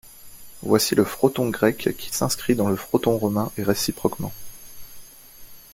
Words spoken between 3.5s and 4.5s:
et réciproquement.